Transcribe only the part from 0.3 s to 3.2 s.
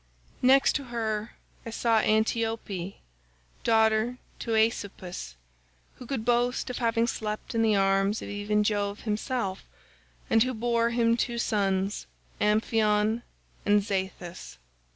"Next to her I saw Antiope,